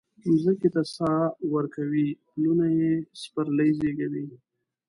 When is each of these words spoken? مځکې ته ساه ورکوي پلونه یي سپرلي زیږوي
مځکې 0.29 0.67
ته 0.73 0.81
ساه 0.95 1.23
ورکوي 1.53 2.07
پلونه 2.27 2.65
یي 2.79 2.91
سپرلي 3.21 3.69
زیږوي 3.79 4.25